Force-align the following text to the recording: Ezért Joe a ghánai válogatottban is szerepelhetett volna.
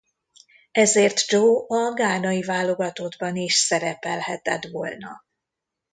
Ezért 0.71 1.25
Joe 1.27 1.65
a 1.67 1.93
ghánai 1.93 2.41
válogatottban 2.41 3.35
is 3.35 3.53
szerepelhetett 3.53 4.63
volna. 4.65 5.25